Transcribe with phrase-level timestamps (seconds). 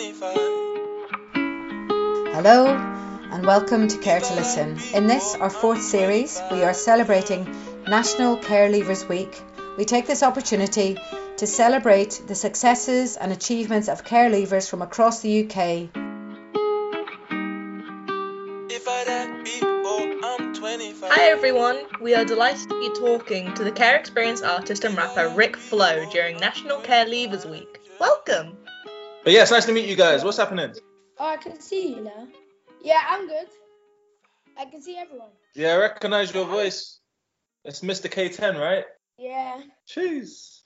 [0.00, 0.34] 25.
[2.32, 2.68] Hello
[3.32, 4.78] and welcome to Care to Listen.
[4.94, 7.54] In this, our fourth series, we are celebrating
[7.86, 9.42] National Care Leavers Week.
[9.76, 10.96] We take this opportunity
[11.36, 15.90] to celebrate the successes and achievements of care leavers from across the UK.
[18.70, 19.62] If I that beat,
[20.24, 21.10] I'm 25.
[21.12, 25.28] Hi everyone, we are delighted to be talking to the care experience artist and rapper
[25.28, 27.80] Rick Flow during National Care Leavers Week.
[28.00, 28.59] Welcome!
[29.24, 30.24] But yeah, it's nice to meet you guys.
[30.24, 30.72] What's happening?
[31.18, 32.26] Oh, I can see you now.
[32.82, 33.48] Yeah, I'm good.
[34.58, 35.28] I can see everyone.
[35.54, 37.00] Yeah, I recognize your voice.
[37.64, 38.10] It's Mr.
[38.10, 38.84] K10, right?
[39.18, 40.60] Yeah, Jeez.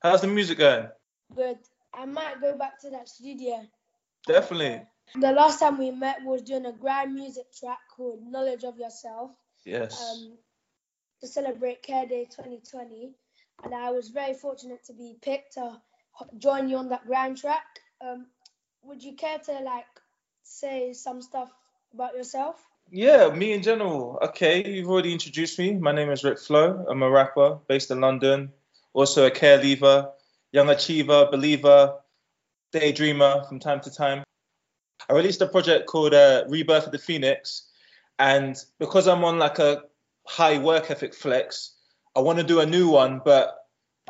[0.00, 0.88] How's the music going?
[1.34, 1.58] good.
[1.92, 3.60] I might go back to that studio.
[4.26, 4.82] Definitely.
[5.14, 9.30] The last time we met was doing a grand music track called Knowledge of Yourself
[9.64, 10.00] Yes.
[10.00, 10.32] um,
[11.20, 13.12] to celebrate Care Day 2020.
[13.64, 15.80] And I was very fortunate to be picked to
[16.38, 17.64] join you on that grand track.
[18.00, 18.26] Um,
[18.82, 19.86] would you care to like
[20.44, 21.50] say some stuff
[21.92, 22.56] about yourself?
[22.90, 24.18] Yeah, me in general.
[24.22, 25.74] Okay, you've already introduced me.
[25.74, 26.86] My name is Rick Flow.
[26.88, 28.52] I'm a rapper based in London,
[28.94, 30.10] also a care leaver,
[30.52, 31.96] young achiever, believer,
[32.72, 34.22] daydreamer from time to time.
[35.10, 37.68] I released a project called uh, Rebirth of the Phoenix,
[38.18, 39.82] and because I'm on like a
[40.26, 41.74] high work ethic flex,
[42.14, 43.54] I want to do a new one, but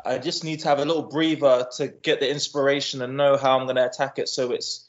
[0.05, 3.57] I just need to have a little breather to get the inspiration and know how
[3.57, 4.87] I'm going to attack it so it's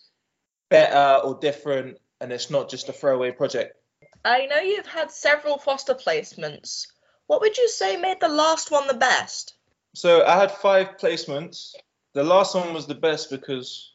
[0.68, 3.76] better or different and it's not just a throwaway project.
[4.24, 6.86] I know you've had several foster placements.
[7.26, 9.54] What would you say made the last one the best?
[9.94, 11.74] So I had five placements.
[12.12, 13.92] The last one was the best because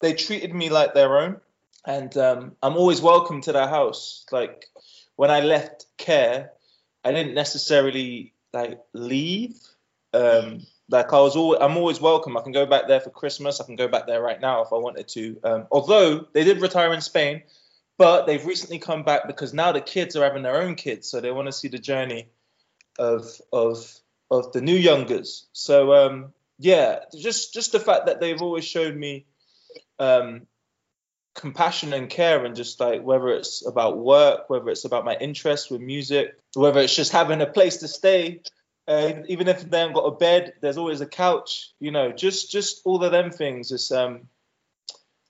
[0.00, 1.40] they treated me like their own,
[1.86, 4.24] and um, I'm always welcome to their house.
[4.30, 4.66] Like
[5.16, 6.52] when I left care,
[7.02, 9.56] I didn't necessarily like leave.
[10.14, 12.36] Um, like I was always, I'm always welcome.
[12.36, 13.60] I can go back there for Christmas.
[13.60, 15.40] I can go back there right now if I wanted to.
[15.42, 17.42] Um, although they did retire in Spain,
[17.96, 21.20] but they've recently come back because now the kids are having their own kids, so
[21.20, 22.28] they want to see the journey
[22.98, 23.92] of of
[24.30, 25.46] of the new youngers.
[25.52, 29.26] So um, yeah, just just the fact that they've always showed me
[29.98, 30.46] um,
[31.34, 35.70] compassion and care, and just like whether it's about work, whether it's about my interest
[35.70, 38.42] with music, whether it's just having a place to stay.
[38.86, 41.70] Uh, even if they haven't got a bed, there's always a couch.
[41.80, 43.72] You know, just just all of them things.
[43.72, 44.28] It's um,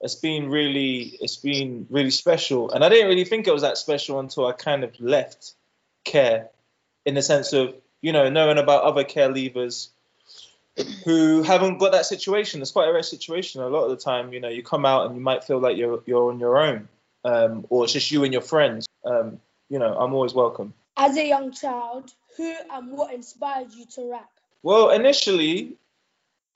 [0.01, 3.79] it's been really it's been really special, and I didn't really think it was that
[3.79, 5.53] special until I kind of left
[6.05, 6.51] care,
[7.07, 9.89] in the sense of you know knowing about other care leavers
[11.05, 12.61] who haven't got that situation.
[12.61, 13.63] It's quite a rare situation.
[13.63, 15.77] A lot of the time, you know, you come out and you might feel like
[15.77, 16.89] you're you're on your own,
[17.25, 18.89] um, or it's just you and your friends.
[19.05, 20.75] Um, you know, I'm always welcome.
[20.97, 24.31] As a young child, who and what inspired you to rap?
[24.63, 25.77] Well, initially,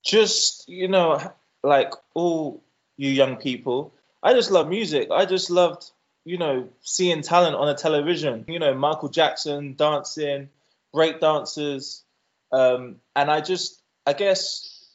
[0.05, 2.63] just you know, like all
[2.97, 5.11] you young people, I just love music.
[5.11, 5.91] I just loved,
[6.25, 8.45] you know, seeing talent on a television.
[8.49, 10.49] You know, Michael Jackson dancing,
[10.93, 12.03] break dancers,
[12.51, 14.87] um, and I just, I guess,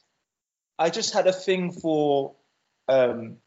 [0.77, 2.33] I just had a thing for
[2.88, 3.38] um,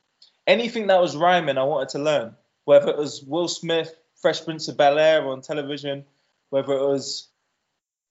[0.46, 1.58] anything that was rhyming.
[1.58, 5.42] I wanted to learn, whether it was Will Smith, Fresh Prince of Bel Air on
[5.42, 6.04] television,
[6.50, 7.28] whether it was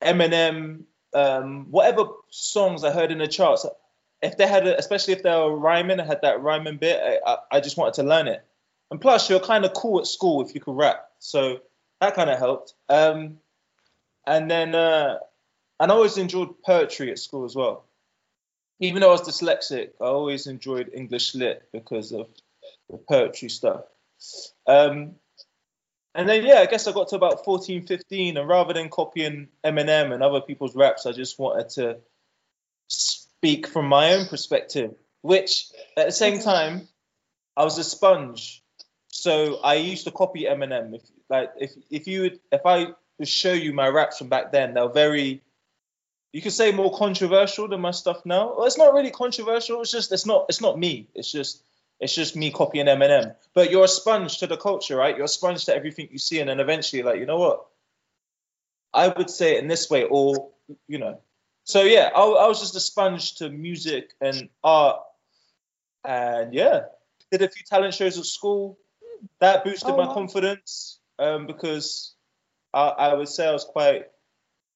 [0.02, 3.66] Eminem, um, whatever songs I heard in the charts,
[4.22, 7.38] if they had, a, especially if they were rhyming, had that rhyming bit, I, I,
[7.54, 8.44] I just wanted to learn it.
[8.92, 11.60] And plus, you're kind of cool at school if you could rap, so
[12.02, 12.74] that kind of helped.
[12.90, 13.40] Um,
[14.28, 15.20] and then, uh,
[15.80, 17.86] and I always enjoyed poetry at school as well.
[18.80, 22.28] Even though I was dyslexic, I always enjoyed English lit because of
[22.90, 23.84] the poetry stuff.
[24.68, 25.16] Um,
[26.16, 29.50] and then yeah, I guess I got to about 14, 15, and rather than copying
[29.64, 31.98] Eminem and other people's raps, I just wanted to
[32.88, 34.96] speak from my own perspective.
[35.22, 35.68] Which
[35.98, 36.88] at the same time,
[37.58, 38.64] I was a sponge,
[39.08, 40.96] so I used to copy Eminem.
[40.96, 42.88] If like if if you would, if I
[43.18, 45.42] would show you my raps from back then, they're very
[46.36, 48.56] you could say more controversial than my stuff now.
[48.58, 49.82] Well, it's not really controversial.
[49.82, 51.08] It's just it's not it's not me.
[51.16, 51.64] It's just
[52.00, 53.36] it's just me copying Eminem.
[53.54, 55.16] But you're a sponge to the culture, right?
[55.16, 57.66] You're a sponge to everything you see, and then eventually, like, you know what?
[58.94, 60.50] I would say it in this way, or
[60.88, 61.20] you know.
[61.64, 65.00] So yeah, I, I was just a sponge to music and art,
[66.04, 66.82] and yeah,
[67.32, 68.78] did a few talent shows at school.
[69.40, 70.14] That boosted Oh, my wow.
[70.14, 72.14] confidence um, because
[72.74, 74.08] I, I would say I was quite.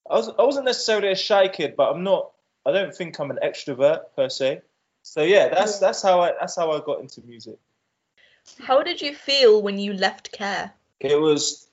[0.09, 2.31] I was I wasn't necessarily a shy kid, but I'm not.
[2.65, 4.61] I don't think I'm an extrovert per se.
[5.03, 7.57] So yeah, that's that's how I that's how I got into music.
[8.59, 10.73] How did you feel when you left care?
[10.99, 11.67] It was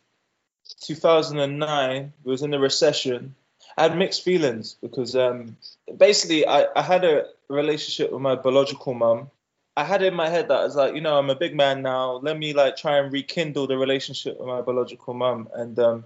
[0.81, 2.12] 2009.
[2.25, 3.34] It was in the recession.
[3.76, 5.56] I had mixed feelings because um,
[5.96, 9.31] basically I, I had a relationship with my biological mum,
[9.76, 11.82] I had in my head that I was like, you know, I'm a big man
[11.82, 12.12] now.
[12.23, 15.49] Let me like try and rekindle the relationship with my biological mum.
[15.52, 16.05] And um,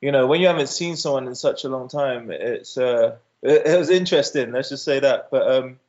[0.00, 3.66] you know, when you haven't seen someone in such a long time, it's uh, it,
[3.66, 4.52] it was interesting.
[4.52, 5.30] Let's just say that.
[5.30, 5.80] But um,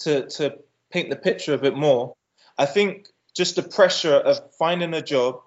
[0.00, 0.58] to to
[0.90, 2.14] paint the picture a bit more,
[2.58, 5.40] I think just the pressure of finding a job,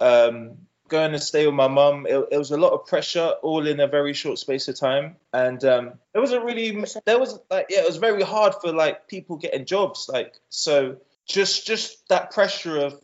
[0.00, 0.58] um,
[0.88, 3.80] going to stay with my mum, it, it was a lot of pressure, all in
[3.80, 6.84] a very short space of time, and um, it wasn't really.
[7.04, 10.98] There was like, yeah, it was very hard for like people getting jobs, like so.
[11.26, 13.00] Just just that pressure of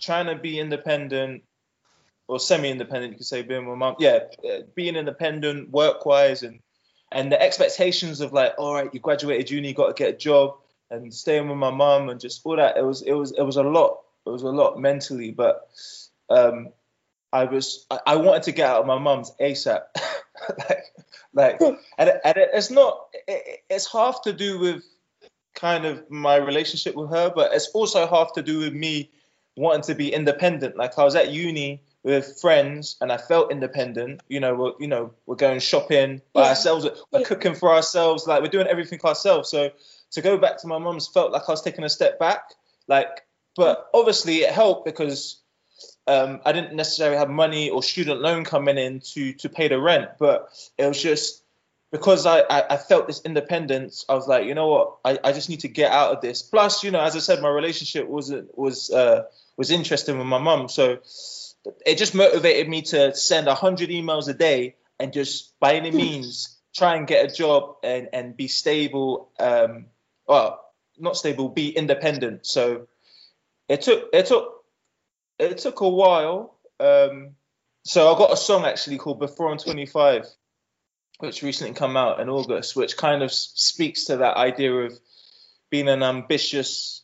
[0.00, 1.44] trying to be independent
[2.26, 3.94] or semi-independent, you could say, being my mum.
[4.00, 6.60] Yeah, uh, being independent work-wise and
[7.12, 10.54] and the expectations of like, all right, you graduated uni, got to get a job,
[10.90, 12.76] and staying with my mum and just all that.
[12.76, 14.00] It was it was it was a lot.
[14.26, 15.68] It was a lot mentally, but
[16.28, 16.68] um,
[17.32, 19.82] I was I, I wanted to get out of my mum's ASAP.
[20.58, 20.84] like
[21.32, 24.84] like and, and it's not it, it's half to do with
[25.54, 29.10] kind of my relationship with her, but it's also half to do with me
[29.56, 30.76] wanting to be independent.
[30.76, 34.22] Like I was at uni with friends and I felt independent.
[34.28, 36.48] You know, we're you know we're going shopping by Yeah.
[36.50, 37.26] ourselves, we're Yeah.
[37.26, 39.50] cooking for ourselves, like we're doing everything ourselves.
[39.50, 39.70] So
[40.12, 42.54] to go back to my mum's felt like I was taking a step back.
[42.88, 43.24] Like,
[43.54, 45.36] but obviously it helped because
[46.06, 49.78] um, I didn't necessarily have money or student loan coming in to to pay the
[49.80, 50.48] rent, but
[50.78, 51.42] it was just
[51.92, 55.32] because I, I, I felt this independence, I was like, you know what, I, I
[55.32, 56.40] just need to get out of this.
[56.40, 59.24] Plus, you know, as I said, my relationship wasn't was uh,
[59.56, 60.98] was interesting with my mum, so
[61.86, 66.58] it just motivated me to send hundred emails a day and just by any means
[66.74, 69.30] try and get a job and and be stable.
[69.38, 69.86] Um,
[70.26, 70.64] well,
[70.98, 72.46] not stable, be independent.
[72.46, 72.86] So
[73.68, 74.64] it took it took
[75.38, 76.56] it took a while.
[76.78, 77.30] Um,
[77.84, 80.26] so I got a song actually called "Before I'm 25."
[81.20, 84.98] which recently come out in August, which kind of speaks to that idea of
[85.68, 87.02] being an ambitious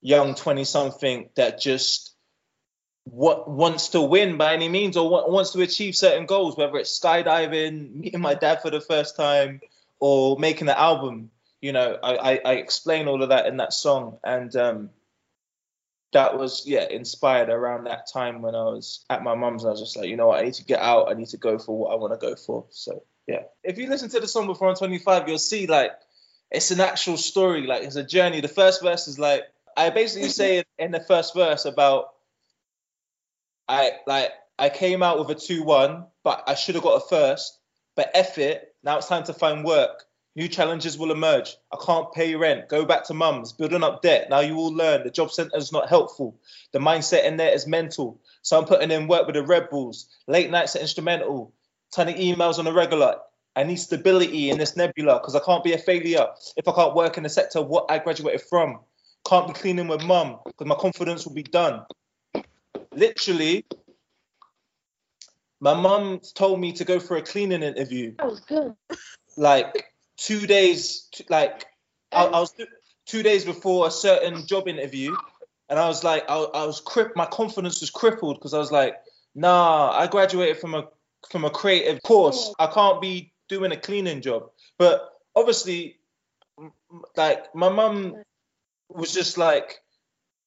[0.00, 2.11] young 20 something that just
[3.04, 6.76] what wants to win by any means or wa- wants to achieve certain goals, whether
[6.76, 9.60] it's skydiving, meeting my dad for the first time,
[9.98, 11.30] or making an album.
[11.60, 14.18] You know, I, I, I explain all of that in that song.
[14.24, 14.90] And um,
[16.12, 19.64] that was, yeah, inspired around that time when I was at my mum's.
[19.64, 21.10] And I was just like, you know what, I need to get out.
[21.10, 22.66] I need to go for what I want to go for.
[22.70, 23.42] So, yeah.
[23.62, 25.92] If you listen to the song before I'm 25, you'll see like
[26.50, 28.40] it's an actual story, like it's a journey.
[28.40, 29.42] The first verse is like
[29.76, 32.12] I basically say in the first verse about
[33.72, 37.58] I like I came out with a 2-1, but I should have got a first.
[37.96, 40.04] But F it, now it's time to find work.
[40.36, 41.56] New challenges will emerge.
[41.72, 42.68] I can't pay rent.
[42.68, 44.28] Go back to mum's, building up debt.
[44.28, 46.38] Now you will learn the job center is not helpful.
[46.72, 48.20] The mindset in there is mental.
[48.42, 50.06] So I'm putting in work with the Red Bulls.
[50.26, 51.54] Late nights are instrumental.
[51.94, 53.16] Turning emails on a regular.
[53.56, 56.94] I need stability in this nebula because I can't be a failure if I can't
[56.94, 58.80] work in the sector what I graduated from.
[59.26, 61.84] Can't be cleaning with mum because my confidence will be done.
[62.94, 63.64] Literally,
[65.60, 68.74] my mum told me to go for a cleaning interview That was good.
[69.36, 69.84] like
[70.16, 71.66] two days, like
[72.10, 72.52] I, I was
[73.06, 75.14] two- days before a certain job interview,
[75.68, 78.72] and I was like, I, I was crip, my confidence was crippled because I was
[78.72, 78.96] like,
[79.34, 80.88] nah, I graduated from a
[81.30, 82.54] from a creative course.
[82.58, 84.50] I can't be doing a cleaning job.
[84.78, 85.96] But obviously,
[87.16, 88.16] like my mum
[88.88, 89.81] was just like,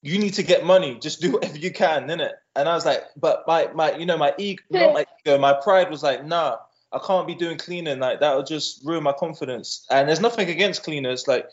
[0.06, 1.00] you need to get money.
[1.00, 2.34] Just do whatever you can, innit?
[2.56, 5.54] And I was like, but my my you know my ego, not my ego, my
[5.54, 6.58] pride was like, nah.
[6.92, 8.38] I can't be doing cleaning like that.
[8.38, 9.86] Would just ruin my confidence.
[9.90, 11.28] And there's nothing against cleaners.
[11.28, 11.50] Like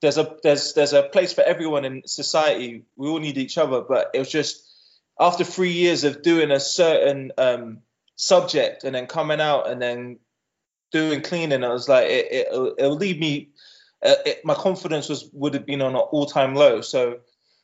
[0.00, 2.84] there's a there's there's a place for everyone in society.
[2.96, 3.82] We all need each other.
[3.82, 4.66] But it was just
[5.20, 7.82] after three years of doing a certain um,
[8.16, 10.18] subject and then coming out and then
[10.90, 13.50] doing cleaning, I was like, it, it, it'll, it'll leave me.
[14.04, 16.80] Uh, it, my confidence was would have been on an all time low.
[16.80, 17.20] So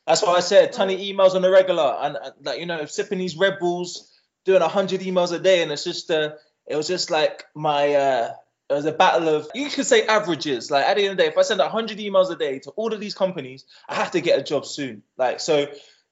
[0.07, 2.85] that's why I said ton of emails on the regular and uh, like you know
[2.85, 4.11] sipping these Red Bulls,
[4.45, 6.31] doing hundred emails a day, and it's just uh,
[6.67, 8.33] it was just like my uh,
[8.69, 10.71] it was a battle of you could say averages.
[10.71, 12.71] Like at the end of the day, if I send hundred emails a day to
[12.71, 15.03] all of these companies, I have to get a job soon.
[15.17, 15.67] Like so.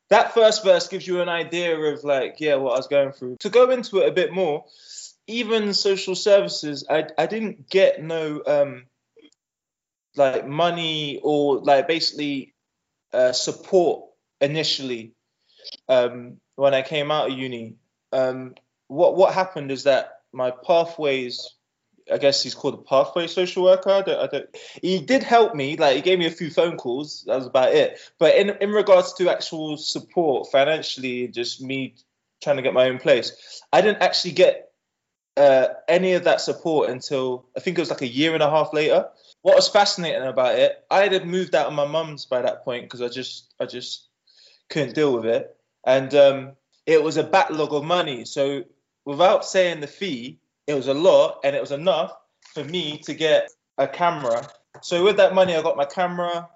[0.09, 3.37] That first verse gives you an idea of like, yeah, what I was going through.
[3.41, 4.65] To go into it a bit more,
[5.27, 8.85] even social services, I I didn't get no um
[10.15, 12.55] like money or like basically
[13.13, 14.05] uh, support
[14.41, 15.13] initially
[15.87, 17.75] um, when I came out of uni.
[18.11, 18.55] Um,
[18.87, 21.55] what what happened is that my pathways,
[22.11, 23.89] I guess he's called a pathway social worker.
[23.89, 26.77] I don't, I don't, he did help me, like he gave me a few phone
[26.77, 27.23] calls.
[27.27, 27.99] That was about it.
[28.17, 31.95] But in in regards to actual support financially, just me
[32.41, 34.69] trying to get my own place, I didn't actually get
[35.37, 38.49] uh, any of that support until I think it was like a year and a
[38.49, 39.07] half later.
[39.41, 42.83] What was fascinating about it, I had moved out of my mum's by that point
[42.83, 44.07] because I just I just
[44.69, 45.55] couldn't deal with it,
[45.85, 46.51] and um,
[46.85, 48.25] it was a backlog of money.
[48.25, 48.63] So
[49.05, 52.13] without saying the fee, it was a lot, and it was enough
[52.53, 54.47] for me to get a camera.
[54.81, 56.49] So with that money, I got my camera.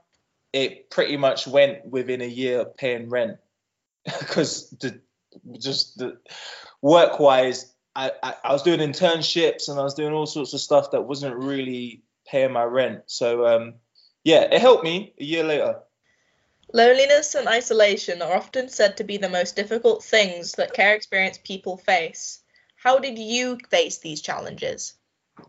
[0.52, 3.38] It pretty much went within a year of paying rent
[4.06, 5.00] because the
[5.58, 6.18] just the
[6.82, 10.62] work wise I, I, I, was doing internships and I was doing all sorts of
[10.62, 13.03] stuff that wasn't really paying my rent.
[13.08, 13.75] So um,
[14.24, 15.80] yeah, it helped me a year later.
[16.74, 21.39] Loneliness and isolation are often said to be the most difficult things that care experience
[21.44, 22.39] people face.
[22.75, 24.96] How did you face these challenges?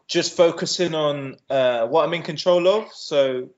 [0.06, 2.92] Just focusing on uh, what I'm in control of.
[2.92, 3.50] So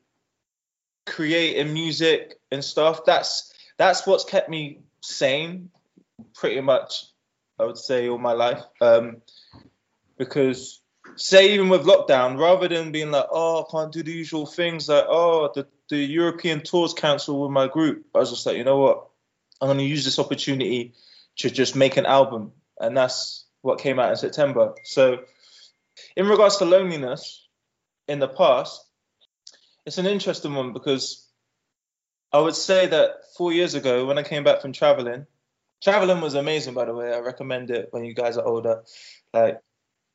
[1.06, 3.04] creating music and stuff.
[3.04, 5.70] That's that's what's kept me sane
[6.34, 7.06] pretty much
[7.58, 8.62] I would say all my life.
[8.80, 9.22] Um,
[10.18, 10.80] because
[11.16, 14.88] say even with lockdown, rather than being like, oh, I can't do the usual things
[14.88, 18.64] like, oh, the, the European tours cancelled with my group, I was just like, you
[18.64, 19.08] know what?
[19.60, 20.94] I'm gonna use this opportunity
[21.36, 22.52] to just make an album.
[22.78, 24.74] And that's what came out in September.
[24.84, 25.20] So
[26.16, 27.46] in regards to loneliness
[28.08, 28.84] in the past,
[29.86, 31.26] it's an interesting one because
[32.32, 35.26] I would say that four years ago when I came back from traveling,
[35.82, 37.12] Traveling was amazing, by the way.
[37.12, 38.82] I recommend it when you guys are older.
[39.32, 39.60] Like,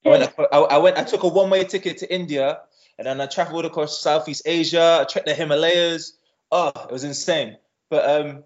[0.06, 2.62] I went, I, I went, I took a one-way ticket to India,
[2.98, 5.00] and then I traveled across Southeast Asia.
[5.02, 6.18] I trekked the Himalayas.
[6.52, 7.58] Oh, it was insane.
[7.90, 8.44] But um,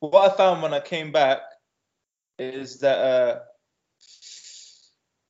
[0.00, 1.38] what I found when I came back
[2.38, 3.40] is that, uh,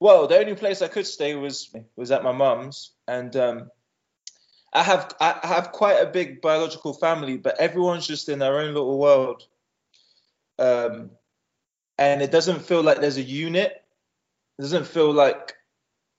[0.00, 3.70] well, the only place I could stay was was at my mum's, and um,
[4.72, 8.74] I have I have quite a big biological family, but everyone's just in their own
[8.74, 9.44] little world
[10.58, 11.10] um,
[11.96, 13.77] and it doesn't feel like there's a unit.
[14.58, 15.54] It doesn't feel like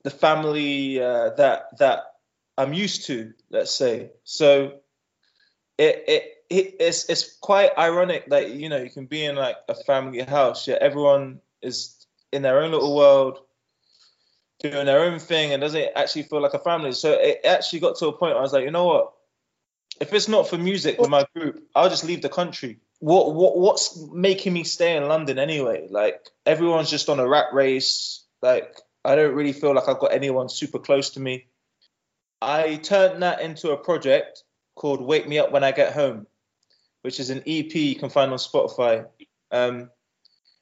[0.03, 2.03] the family uh, that that
[2.57, 3.33] I'm used to.
[3.49, 4.79] Let's say so.
[5.77, 9.57] It, it it it's it's quite ironic that you know you can be in like
[9.67, 13.39] a family house, yet everyone is in their own little world,
[14.59, 16.93] doing their own thing, and doesn't actually feel like a family.
[16.93, 19.13] So it actually got to a point where I was like, you know what?
[19.99, 23.57] If it's not for music with my group, I'll just leave the country what what
[23.57, 25.87] what's making me stay in London anyway?
[25.89, 28.23] Like everyone's just on a rat race.
[28.41, 31.45] Like I don't really feel like I've got anyone super close to me.
[32.41, 34.43] I turned that into a project
[34.75, 36.25] called Wake Me Up When I Get Home,
[37.01, 39.07] which is an EP you can find on Spotify.
[39.51, 39.89] Um,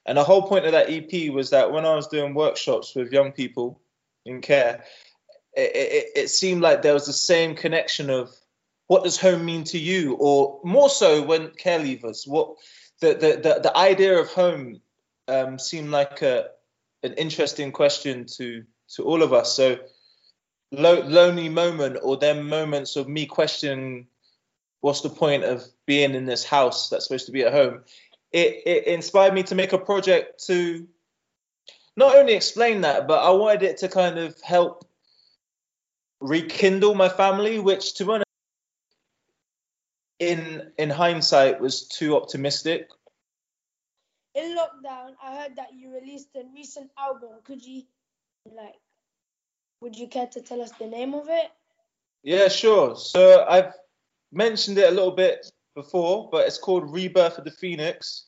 [0.06, 3.12] and the whole point of that EP was that when I was doing workshops with
[3.12, 3.82] young people
[4.26, 4.84] in care,
[5.54, 8.32] it, it, it seemed like there was the same connection of
[8.88, 12.56] what does home mean to you or more so when care leavers what
[13.02, 14.82] the the the, the idea of home
[15.28, 16.48] um, seemed like a
[17.08, 19.78] an interesting question to to all of us so
[20.72, 24.08] lo- lonely moment or them moments of me questioning
[24.82, 27.82] what's the point of being in this house that's supposed to be at home
[28.32, 30.88] it, it inspired me to make a project to
[31.96, 34.88] not only explain that but i wanted it to kind of help
[36.20, 38.28] rekindle my family which to be honest
[40.20, 42.90] in in hindsight was too optimistic.
[44.38, 47.32] In lockdown, I heard that you released a recent album.
[47.44, 47.82] Could you
[48.56, 48.76] like
[49.82, 51.50] would you care to tell us the name of it?
[52.22, 52.96] Yeah, sure.
[52.96, 53.74] So I've
[54.32, 58.26] mentioned it a little bit before, but it's called Rebirth of the Phoenix.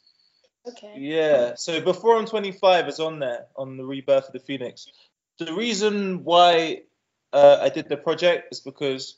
[0.68, 0.96] Okay.
[0.98, 1.54] Yeah.
[1.56, 4.88] So before I'm 25 is on there on the Rebirth of the Phoenix.
[5.38, 6.82] The reason why
[7.34, 9.18] uh, I did the project is because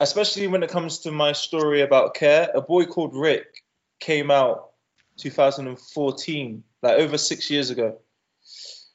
[0.00, 3.62] especially when it comes to my story about care, a boy called Rick
[4.00, 4.67] came out
[5.18, 7.98] 2014, like over six years ago.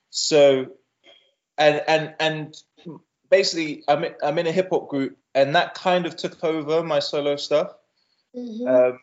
[0.10, 0.68] So,
[1.58, 2.56] and and and
[3.30, 7.00] basically, I'm I'm in a hip hop group, and that kind of took over my
[7.00, 7.74] solo stuff.
[8.36, 8.68] Mm-hmm.
[8.68, 9.00] Um,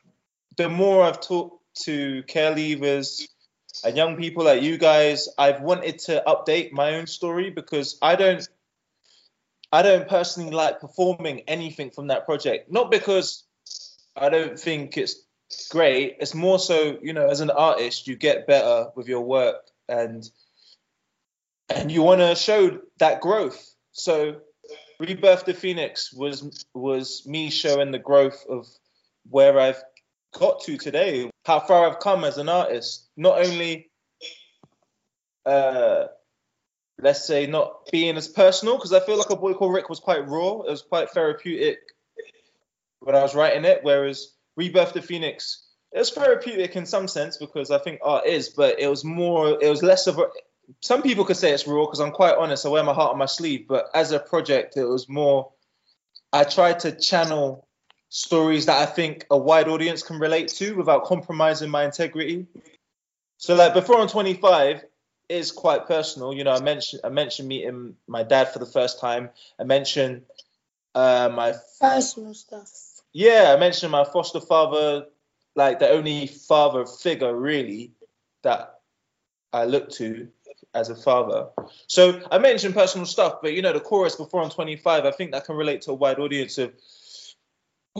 [0.56, 3.22] the more I've talked to care leavers
[3.84, 8.16] and young people like you guys, I've wanted to update my own story because I
[8.16, 8.46] don't
[9.72, 12.70] I don't personally like performing anything from that project.
[12.72, 13.44] Not because
[14.16, 15.22] I don't think it's
[15.70, 16.16] great.
[16.20, 20.28] It's more so, you know, as an artist, you get better with your work and
[21.68, 23.74] and you want to show that growth.
[23.92, 24.40] So
[24.98, 28.66] Rebirth the Phoenix was was me showing the growth of
[29.28, 29.82] where I've
[30.38, 33.08] got to today, how far I've come as an artist.
[33.16, 33.90] Not only
[35.46, 36.06] uh
[37.00, 40.00] let's say not being as personal because I feel like a boy called Rick was
[40.00, 40.60] quite raw.
[40.60, 41.78] It was quite therapeutic
[43.00, 47.36] when I was writing it, whereas Rebirth the Phoenix it was therapeutic in some sense
[47.36, 50.26] because I think art is, but it was more, it was less of a
[50.80, 52.64] some people could say it's raw because I'm quite honest.
[52.64, 53.66] I wear my heart on my sleeve.
[53.66, 55.50] But as a project, it was more.
[56.32, 57.66] I tried to channel
[58.08, 62.46] stories that I think a wide audience can relate to without compromising my integrity.
[63.38, 64.84] So like before I'm 25
[65.28, 66.32] is quite personal.
[66.32, 69.30] You know, I mentioned I mentioned meeting my dad for the first time.
[69.58, 70.22] I mentioned
[70.94, 72.68] uh, my Personal stuff.
[73.12, 75.06] Yeah, I mentioned my foster father,
[75.56, 77.92] like the only father figure really
[78.42, 78.80] that
[79.52, 80.28] I look to
[80.74, 81.48] as a father.
[81.86, 85.32] So I mentioned personal stuff, but you know, the chorus before I'm 25, I think
[85.32, 86.72] that can relate to a wide audience of,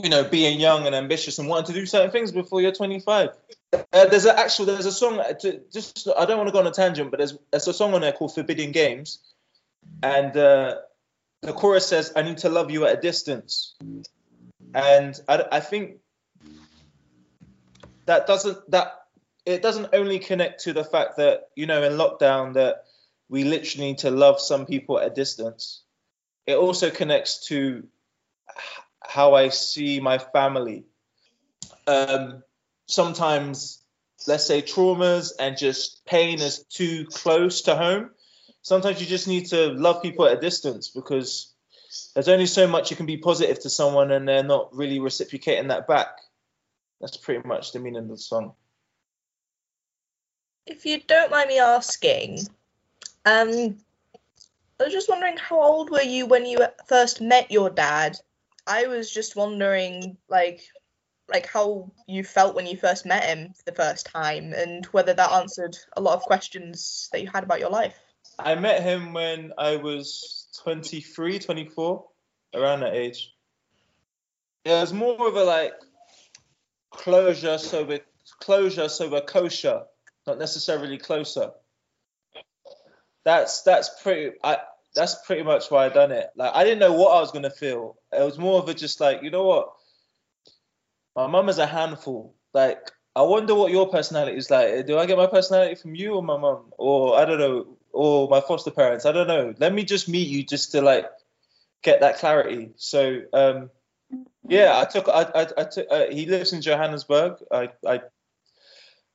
[0.01, 3.29] you know, being young and ambitious and wanting to do certain things before you're 25.
[3.73, 5.19] Uh, there's an actual, there's a song.
[5.19, 7.73] uh, To, just I don't want to go on a tangent, but there's there's a
[7.73, 9.19] song on there called Forbidden Games,
[10.01, 10.75] and uh,
[11.41, 13.75] the chorus says, "I need to love you at a distance."
[14.73, 15.97] And I, I think
[18.05, 18.93] that doesn't that
[19.45, 22.83] it doesn't only connect to the fact that you know in lockdown that
[23.29, 25.83] we literally need to love some people at a distance.
[26.45, 27.87] It also connects to
[29.03, 30.85] how i see my family.
[31.87, 32.43] Um,
[32.87, 33.83] sometimes
[34.27, 38.11] let's say traumas and just pain is too close to home.
[38.61, 41.50] Sometimes you just need to love people at a distance because
[42.13, 45.67] there's only so much you can be positive to someone and they're not really reciprocating
[45.69, 46.07] that back.
[46.99, 48.53] That's pretty much the meaning of the song.
[50.67, 52.39] If you don't mind me asking,
[53.25, 53.77] um,
[54.79, 58.17] I was just wondering how old were you when you first met your dad?
[58.67, 60.61] I was just wondering, like,
[61.27, 65.13] like how you felt when you first met him for the first time, and whether
[65.13, 67.99] that answered a lot of questions that you had about your life.
[68.37, 72.05] I met him when I was 23, 24,
[72.55, 73.33] around that age.
[74.63, 75.73] It was more of a like
[76.91, 78.01] closure, so we're
[78.39, 79.83] closure, so we're kosher,
[80.27, 81.51] not necessarily closer.
[83.23, 84.35] That's that's pretty.
[84.43, 84.57] I
[84.93, 86.29] that's pretty much why I done it.
[86.35, 87.97] Like I didn't know what I was gonna feel.
[88.11, 89.73] It was more of a just like you know what.
[91.15, 92.35] My mum is a handful.
[92.53, 94.85] Like I wonder what your personality is like.
[94.85, 98.27] Do I get my personality from you or my mum, or I don't know, or
[98.29, 99.05] my foster parents?
[99.05, 99.53] I don't know.
[99.57, 101.05] Let me just meet you just to like
[101.81, 102.71] get that clarity.
[102.75, 103.69] So um,
[104.47, 105.87] yeah, I took I I, I took.
[105.89, 107.37] Uh, he lives in Johannesburg.
[107.51, 108.01] I I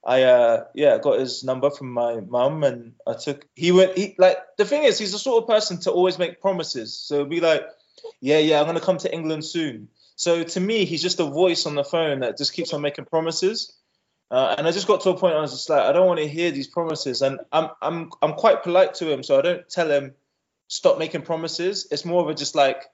[0.06, 4.14] I uh yeah got his number from my mum and I took he went he
[4.18, 7.40] like the thing is he's the sort of person to always make promises so be
[7.40, 7.66] like
[8.20, 11.66] yeah yeah I'm gonna come to England soon so to me he's just a voice
[11.66, 13.72] on the phone that just keeps on making promises
[14.30, 16.18] uh, and I just got to a point I was just like I don't want
[16.18, 17.22] to hear these promises.
[17.22, 20.14] And I'm I'm I'm quite polite to him so I don't tell him
[20.68, 21.86] stop making promises.
[21.90, 22.84] It's more of a just like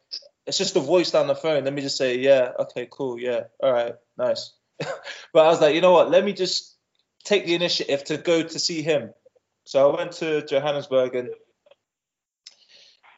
[0.46, 1.64] it's just a voice down the phone.
[1.64, 4.52] Let me just say yeah okay cool yeah all right nice.
[5.32, 6.10] But I was like you know what?
[6.10, 6.76] Let me just
[7.24, 9.14] take the initiative to go to see him.
[9.64, 11.30] So I went to Johannesburg and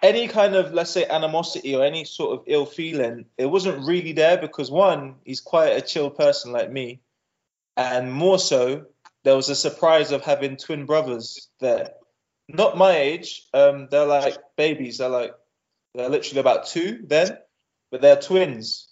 [0.03, 4.13] any kind of let's say animosity or any sort of ill feeling, it wasn't really
[4.13, 7.01] there because one, he's quite a chill person like me.
[7.77, 8.87] And more so,
[9.25, 11.93] there was a surprise of having twin brothers there.
[12.49, 13.47] Not my age.
[13.55, 14.99] Um, they're like babies.
[14.99, 15.35] They're like
[15.95, 17.39] they're literally about two then,
[17.91, 18.89] but they're twins.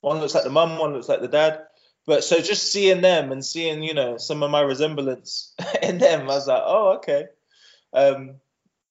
[0.00, 1.60] One looks like the mum, one looks like the dad.
[2.06, 6.22] But so just seeing them and seeing, you know, some of my resemblance in them,
[6.22, 7.26] I was like, oh, okay.
[7.92, 8.36] Um,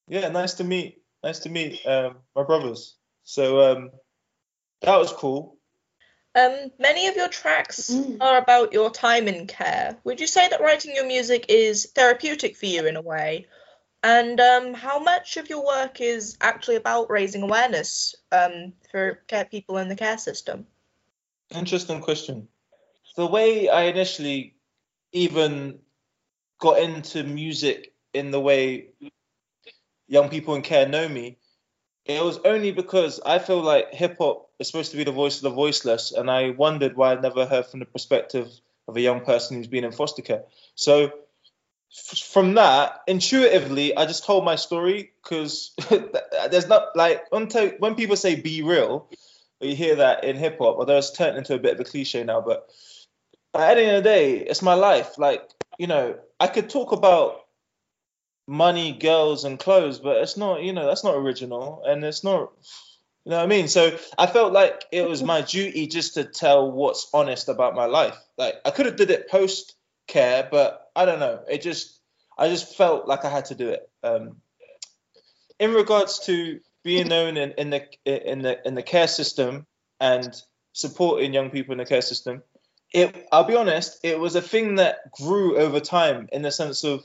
[0.07, 2.95] yeah, nice to meet, nice to meet um, my brothers.
[3.23, 3.91] So um,
[4.81, 5.54] that was cool.
[6.35, 8.17] Um, many of your tracks Mm.
[8.19, 9.97] are about your time in care.
[10.03, 13.47] Would you say that writing your music is therapeutic for you in a way?
[14.03, 19.45] And um, how much of your work is actually about raising awareness um, for care
[19.45, 20.67] people in the care system?
[21.51, 22.49] Interesting question.
[23.15, 24.55] The way I initially
[25.13, 25.79] even
[26.59, 28.89] got into music in the way
[30.07, 31.37] young people in care know me,
[32.05, 35.37] it was only because I feel like hip hop is supposed to be the voice
[35.37, 38.49] of the voiceless, and I wondered why I'd never heard from the perspective
[38.87, 40.43] of a young person who's been in foster care.
[40.75, 41.11] So
[41.91, 45.73] f- from that, intuitively, I just told my story because
[46.51, 49.09] there's not like until when people say be real,
[49.59, 52.23] you hear that in hip hop, although it's turned into a bit of a cliche
[52.23, 52.69] now, but
[53.53, 55.17] at the end of the day, it's my life.
[55.17, 57.41] Like, you know, I could talk about
[58.47, 62.51] money, girls, and clothes, but it's not, you know, that's not original, and it's not,
[63.25, 63.67] you know what I mean.
[63.67, 67.85] So I felt like it was my duty just to tell what's honest about my
[67.85, 68.15] life.
[68.37, 69.75] Like I could have did it post
[70.07, 71.41] care, but I don't know.
[71.49, 71.99] It just,
[72.37, 73.89] I just felt like I had to do it.
[74.03, 74.37] Um,
[75.59, 79.65] in regards to being known in, in the in the in the care system
[79.99, 80.39] and
[80.73, 82.43] supporting young people in the care system,
[82.93, 86.83] it I'll be honest, it was a thing that grew over time in the sense
[86.83, 87.03] of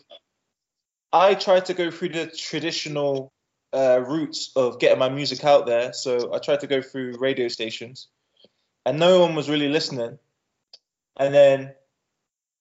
[1.12, 3.32] I tried to go through the traditional
[3.72, 5.92] uh, routes of getting my music out there.
[5.92, 8.08] So I tried to go through radio stations,
[8.84, 10.18] and no one was really listening.
[11.18, 11.74] And then,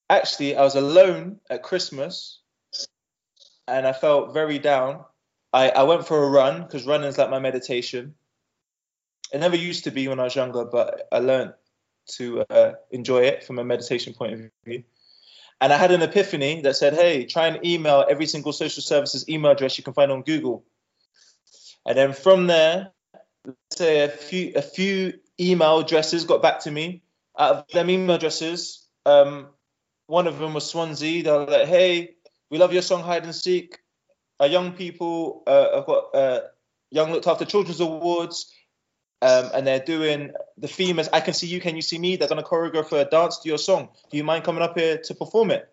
[0.09, 2.39] actually, I was alone at Christmas,
[3.67, 5.05] and I felt very down.
[5.53, 8.15] I, I went for a run because running is like my meditation.
[9.31, 11.53] It never used to be when I was younger, but I learned
[12.17, 14.83] to uh, enjoy it from a meditation point of view.
[15.61, 19.27] And I had an epiphany that said, hey, try and email every single social services
[19.27, 20.63] email address you can find on Google.
[21.85, 22.91] And then from there,
[23.71, 27.03] say a few a few email addresses got back to me.
[27.37, 29.47] Out of them email addresses, um,
[30.07, 31.23] one of them was Swansea.
[31.23, 32.15] They were like, hey,
[32.49, 33.79] we love your song Hide and Seek.
[34.39, 36.41] Our young people uh, have got uh,
[36.91, 38.53] Young Looked After Children's Awards.
[39.21, 42.15] Um, and they're doing the theme is I can see you, can you see me?
[42.15, 43.89] They're gonna choreograph a dance to your song.
[44.09, 45.69] Do you mind coming up here to perform it?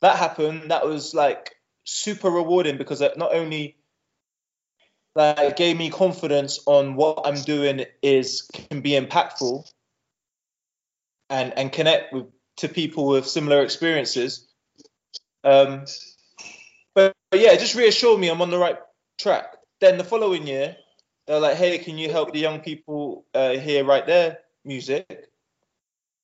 [0.00, 0.72] That happened.
[0.72, 3.77] That was like super rewarding because not only
[5.14, 9.70] like gave me confidence on what I'm doing is can be impactful
[11.30, 12.26] and and connect with
[12.58, 14.48] to people with similar experiences.
[15.44, 15.84] Um,
[16.94, 18.78] but, but yeah, it just reassured me I'm on the right
[19.18, 19.56] track.
[19.80, 20.76] Then the following year,
[21.26, 25.28] they're like, hey, can you help the young people uh, here write their music?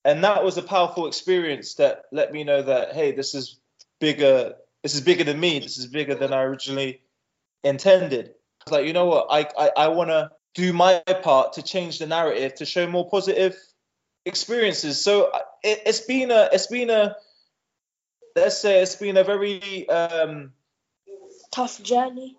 [0.03, 3.59] And that was a powerful experience that let me know that, hey, this is
[3.99, 4.55] bigger.
[4.83, 5.59] This is bigger than me.
[5.59, 7.01] This is bigger than I originally
[7.63, 8.33] intended.
[8.67, 9.27] Was like, you know what?
[9.29, 13.09] I, I, I want to do my part to change the narrative to show more
[13.09, 13.55] positive
[14.25, 15.03] experiences.
[15.03, 15.31] So
[15.63, 17.15] it, it's been a, it's been a,
[18.35, 20.51] let's say it's been a very, um,
[21.51, 22.35] Tough journey.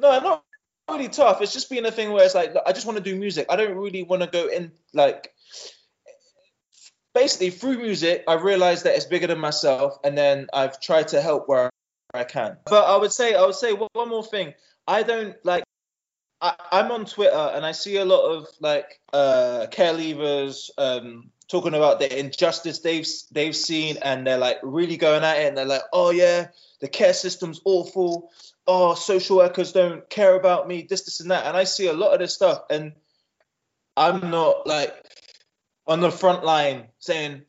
[0.00, 0.44] no, not
[0.90, 1.40] really tough.
[1.40, 3.46] It's just been a thing where it's like, look, I just want to do music.
[3.48, 5.32] I don't really want to go in like.
[7.14, 11.20] Basically, through music, I realized that it's bigger than myself, and then I've tried to
[11.20, 11.70] help where
[12.14, 12.56] I can.
[12.64, 14.54] But I would say, I would say one more thing.
[14.88, 15.62] I don't like.
[16.40, 21.30] I, I'm on Twitter and I see a lot of like uh, care leavers um,
[21.48, 25.56] talking about the injustice they've they've seen, and they're like really going at it, and
[25.56, 26.48] they're like, oh yeah,
[26.80, 28.30] the care system's awful
[28.68, 31.46] oh, social workers don't care about me, this, this, and that.
[31.46, 32.92] And I see a lot of this stuff, and
[33.96, 34.94] I'm not like
[35.86, 37.42] on the front line saying,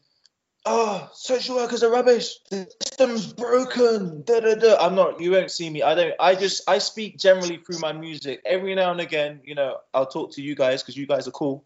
[0.65, 4.77] oh, social workers are rubbish, the system's broken, da da da.
[4.79, 5.81] I'm not, you won't see me.
[5.81, 8.41] I don't, I just, I speak generally through my music.
[8.45, 11.31] Every now and again, you know, I'll talk to you guys because you guys are
[11.31, 11.63] cool,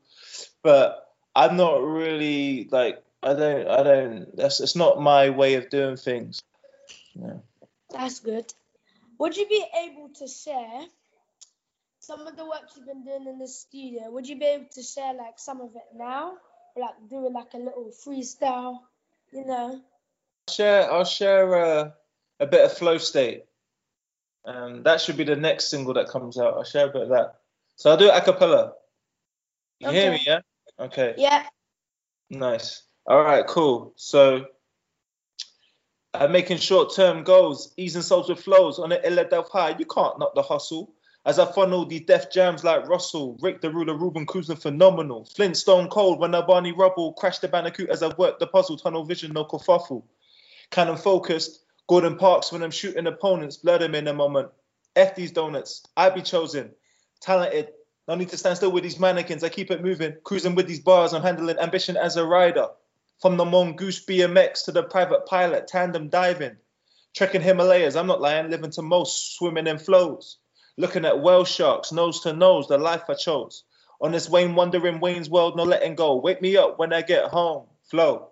[0.61, 5.69] but I'm not really like, I don't, I don't, that's, it's not my way of
[5.69, 6.41] doing things.
[7.15, 7.37] Yeah.
[7.91, 8.53] That's good.
[9.19, 10.81] Would you be able to share
[11.99, 14.11] some of the work you've been doing in the studio?
[14.11, 16.33] Would you be able to share like some of it now?
[16.75, 18.79] Like doing like a little freestyle,
[19.31, 19.81] you know?
[20.49, 21.91] share I'll share uh,
[22.39, 23.45] a bit of flow state.
[24.45, 26.55] Um, that should be the next single that comes out.
[26.55, 27.35] I'll share a bit of that.
[27.75, 28.73] So I'll do it a cappella.
[29.79, 30.41] You hear me, yeah?
[30.79, 31.15] Okay.
[31.17, 31.45] Yeah.
[32.29, 32.83] Nice.
[33.05, 33.93] All right, cool.
[33.95, 34.45] So
[36.13, 39.75] uh, making short-term goals, easing souls with flows on the Illa High.
[39.77, 40.93] You can't knock the hustle.
[41.25, 45.23] As I funnel these death jams like Russell, Rick the ruler, Ruben cruising phenomenal.
[45.23, 48.75] Flintstone cold when the Barney rubble crash the bandicoot as I worked the puzzle.
[48.75, 50.03] Tunnel vision, no kerfuffle.
[50.69, 51.63] Canon focused.
[51.87, 54.49] Gordon Parks when I'm shooting opponents, blur them in a moment.
[54.97, 55.85] F these donuts.
[55.95, 56.71] I be chosen.
[57.21, 57.69] Talented.
[58.07, 59.45] No need to stand still with these mannequins.
[59.45, 60.15] I keep it moving.
[60.23, 61.13] Cruising with these bars.
[61.13, 62.67] I'm handling ambition as a rider.
[63.21, 66.57] From the Mongoose BMX to the private pilot, tandem diving.
[67.15, 67.95] Trekking Himalayas.
[67.95, 68.49] I'm not lying.
[68.49, 69.37] Living to most.
[69.37, 70.37] Swimming in flows.
[70.77, 72.67] Looking at whale sharks, nose to nose.
[72.67, 73.63] The life I chose.
[74.01, 76.15] On this Wayne wandering Wayne's world, no letting go.
[76.15, 77.67] Wake me up when I get home.
[77.83, 78.29] Flow.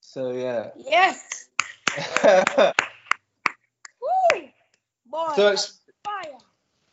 [0.00, 0.70] So yeah.
[0.76, 1.48] Yes.
[4.00, 4.40] Woo.
[5.06, 6.38] Boy, So that's it's, fire.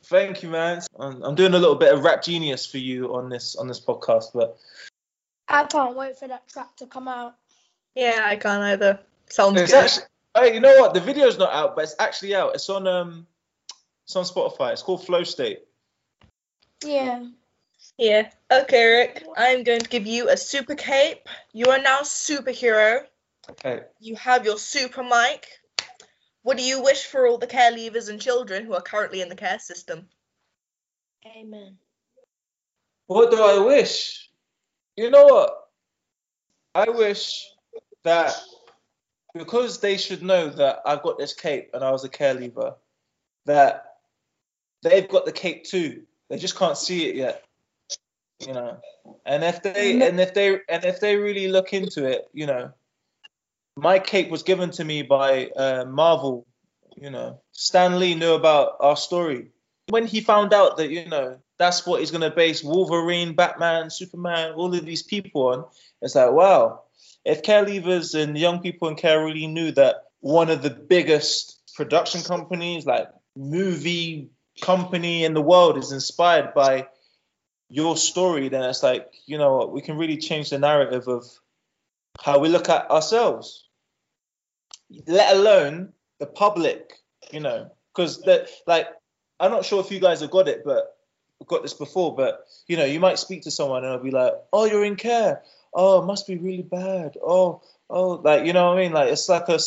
[0.05, 0.81] thank you, man.
[0.99, 3.79] I'm, I'm doing a little bit of rap genius for you on this on this
[3.79, 4.57] podcast, but
[5.47, 7.35] I can't wait for that track to come out.
[7.95, 8.99] Yeah, I can't either.
[9.29, 9.83] Sounds it's good.
[9.83, 10.03] actually.
[10.35, 10.93] Hey, you know what?
[10.93, 12.55] The video's not out, but it's actually out.
[12.55, 13.27] It's on um,
[14.05, 14.73] it's on Spotify.
[14.73, 15.59] It's called Flow State.
[16.83, 17.25] Yeah.
[17.97, 18.29] Yeah.
[18.51, 19.23] Okay, Eric.
[19.37, 21.27] I'm going to give you a super cape.
[21.53, 23.05] You are now superhero.
[23.49, 23.81] Okay.
[23.99, 25.47] You have your super mic.
[26.43, 29.29] What do you wish for all the care leavers and children who are currently in
[29.29, 30.07] the care system?
[31.37, 31.77] Amen.
[33.07, 34.29] What do I wish?
[34.97, 35.69] You know what?
[36.75, 37.47] I wish
[38.03, 38.35] that
[39.33, 42.75] because they should know that I've got this cape and I was a care leaver,
[43.45, 43.92] that
[44.83, 46.03] they've got the cape too.
[46.29, 47.43] They just can't see it yet.
[48.45, 48.77] You know.
[49.25, 52.71] And if they and if they and if they really look into it, you know,
[53.75, 56.45] my cape was given to me by uh, Marvel.
[56.95, 59.49] You know, Stan Lee knew about our story
[59.89, 64.53] when he found out that you know that's what he's gonna base Wolverine, Batman, Superman,
[64.53, 65.65] all of these people on.
[66.01, 66.83] It's like wow,
[67.25, 71.59] if care leavers and young people in care really knew that one of the biggest
[71.75, 74.29] production companies, like movie
[74.61, 76.87] company in the world, is inspired by
[77.69, 81.25] your story, then it's like you know what, we can really change the narrative of
[82.21, 83.67] how we look at ourselves,
[85.07, 86.93] let alone the public.
[87.31, 88.87] You know, because that like
[89.39, 90.93] I'm not sure if you guys have got it, but
[91.47, 94.33] got this before, but you know, you might speak to someone and I'll be like,
[94.51, 95.43] "Oh, you're in care.
[95.73, 97.17] Oh, it must be really bad.
[97.21, 98.93] Oh, oh, like you know what I mean?
[98.93, 99.59] Like it's like a,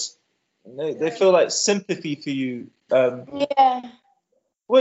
[0.64, 2.70] they, they feel like sympathy for you.
[2.90, 3.82] Um, Yeah.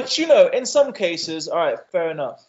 [0.05, 2.47] Which you know, in some cases, all right, fair enough.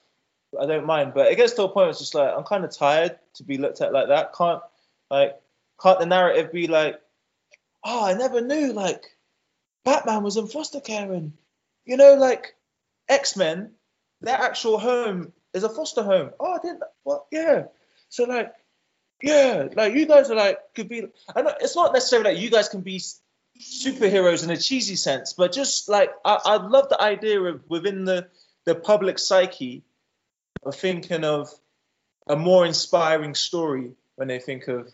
[0.61, 2.67] I don't mind, but it gets to a point where it's just like I'm kind
[2.67, 4.35] of tired to be looked at like that.
[4.35, 4.61] Can't
[5.11, 5.41] like
[5.81, 7.01] can't the narrative be like,
[7.83, 9.07] oh, I never knew like
[9.87, 11.33] Batman was in foster care and
[11.87, 12.55] you know like
[13.09, 13.71] X Men,
[14.21, 16.33] their actual home is a foster home.
[16.39, 16.83] Oh, I didn't.
[17.05, 17.25] What?
[17.33, 17.65] Yeah.
[18.11, 18.53] So like,
[19.23, 21.01] yeah, like you guys are like could be.
[21.01, 23.01] Know it's not necessarily that you guys can be
[23.61, 28.05] superheroes in a cheesy sense, but just like I, I love the idea of within
[28.05, 28.29] the
[28.65, 29.85] the public psyche
[30.65, 31.49] of thinking of
[32.27, 34.93] a more inspiring story when they think of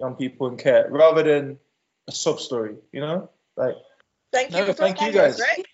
[0.00, 1.58] young people in care rather than
[2.08, 3.28] a sub story, you know?
[3.56, 3.74] Like,
[4.32, 5.40] Thank you No, for thank you to us, guys.
[5.40, 5.66] right?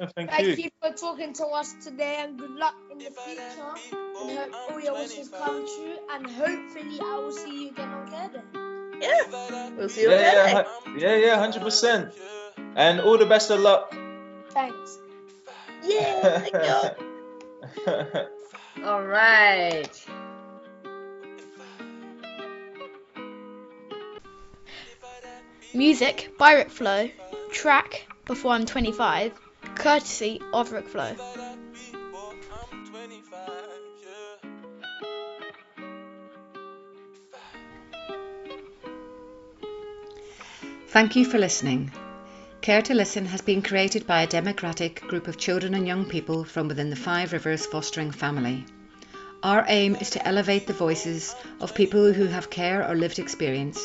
[0.00, 0.64] no, thank, Thank you.
[0.64, 3.74] you for talking to us today and good luck in the future.
[4.20, 5.96] And hope all your wishes come true.
[6.12, 8.42] And hopefully, I will see you again on Care Day.
[9.00, 9.70] Yeah.
[9.76, 10.70] We'll see you Yeah, on yeah, Thursday.
[10.70, 12.12] hu- yeah, yeah, hundred percent.
[12.76, 13.94] And all the best of luck.
[14.50, 14.98] Thanks.
[15.82, 16.94] Yeah.
[18.84, 20.06] All right.
[25.74, 27.10] Music by Rick Flow.
[27.52, 29.32] Track Before I'm 25.
[29.74, 31.14] Courtesy of Rick Flow.
[40.90, 41.92] Thank you for listening.
[42.62, 46.42] Care to Listen has been created by a democratic group of children and young people
[46.42, 48.64] from within the Five Rivers Fostering family.
[49.44, 53.80] Our aim is to elevate the voices of people who have care or lived experience,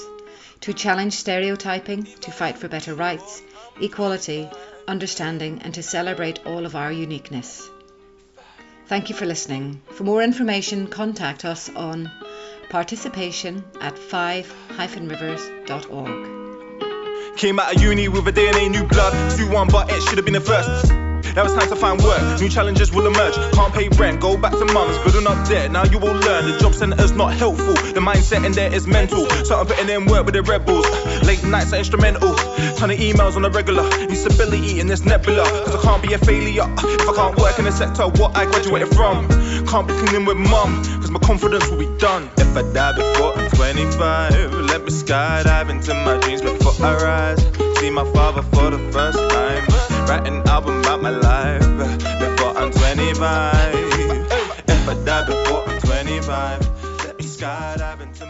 [0.62, 3.44] to challenge stereotyping, to fight for better rights,
[3.80, 4.50] equality,
[4.88, 7.70] understanding, and to celebrate all of our uniqueness.
[8.88, 9.80] Thank you for listening.
[9.92, 12.10] For more information, contact us on
[12.70, 16.45] participation at 5-rivers.org.
[17.36, 19.14] Came out of uni with a DNA new blood.
[19.38, 21.05] 2-1, but it should have been the first.
[21.36, 22.40] Now it's time to find work.
[22.40, 23.36] New challenges will emerge.
[23.52, 25.70] Can't pay rent, go back to mum's, building up debt.
[25.70, 27.74] Now you will learn the job center's not helpful.
[27.74, 29.30] The mindset in there is mental.
[29.44, 30.88] So I'm putting in work with the Red Bulls.
[31.24, 32.34] Late nights are instrumental.
[32.78, 33.84] Ton of emails on the regular.
[34.08, 35.44] Need stability in this nebula.
[35.44, 38.46] Cause I can't be a failure if I can't work in the sector what I
[38.46, 39.28] graduated from.
[39.68, 42.30] Can't be cleaning with mum, cause my confidence will be done.
[42.38, 47.80] If I die before I'm 25, let me skydive into my dreams before I rise.
[47.80, 52.58] See my father for the first time write an album about my life uh, before
[52.58, 53.76] I'm 25.
[54.68, 58.25] If I die before I'm 25, let me skydive into